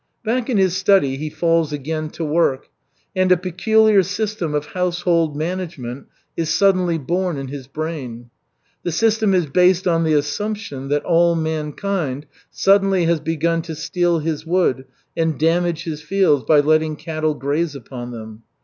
Back 0.23 0.49
in 0.49 0.57
his 0.57 0.75
study, 0.75 1.15
he 1.17 1.29
falls 1.29 1.71
again 1.71 2.09
to 2.13 2.25
work, 2.25 2.69
and 3.15 3.31
a 3.31 3.37
peculiar 3.37 4.01
system 4.01 4.55
of 4.55 4.65
household 4.73 5.37
management 5.37 6.07
is 6.35 6.49
suddenly 6.49 6.97
born 6.97 7.37
in 7.37 7.49
his 7.49 7.67
brain. 7.67 8.31
The 8.81 8.91
system 8.91 9.35
is 9.35 9.45
based 9.45 9.87
on 9.87 10.03
the 10.03 10.15
assumption 10.15 10.87
that 10.87 11.05
all 11.05 11.35
mankind 11.35 12.25
suddenly 12.49 13.05
has 13.05 13.19
begun 13.19 13.61
to 13.61 13.75
steal 13.75 14.17
his 14.17 14.43
wood 14.43 14.85
and 15.15 15.37
damage 15.37 15.83
his 15.83 16.01
fields 16.01 16.45
by 16.47 16.61
letting 16.61 16.95
cattle 16.95 17.35
graze 17.35 17.75
upon 17.75 18.09
them. 18.09 18.41